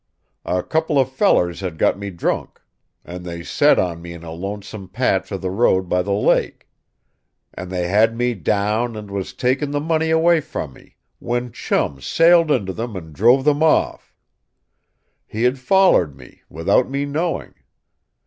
A 0.47 0.63
couple 0.63 0.97
of 0.97 1.11
fellers 1.11 1.59
had 1.59 1.77
got 1.77 1.95
me 1.99 2.09
drunk. 2.09 2.59
And 3.05 3.23
they 3.23 3.43
set 3.43 3.77
on 3.77 4.01
me 4.01 4.13
in 4.13 4.23
a 4.23 4.31
lonesome 4.31 4.87
patch 4.89 5.31
of 5.31 5.41
the 5.41 5.51
road 5.51 5.87
by 5.89 6.01
the 6.01 6.11
lake; 6.11 6.67
and 7.53 7.69
they 7.69 7.87
had 7.87 8.17
me 8.17 8.33
down 8.33 8.95
and 8.95 9.11
was 9.11 9.31
taking 9.31 9.69
the 9.69 9.79
money 9.79 10.09
away 10.09 10.39
from 10.41 10.73
me, 10.73 10.95
when 11.19 11.51
Chum 11.51 12.01
sailed 12.01 12.49
into 12.49 12.73
them 12.73 12.95
and 12.95 13.13
druv 13.15 13.43
them 13.43 13.61
off. 13.61 14.15
He 15.27 15.43
had 15.43 15.59
follered 15.59 16.17
me, 16.17 16.41
without 16.49 16.89
me 16.89 17.05
knowing. 17.05 17.53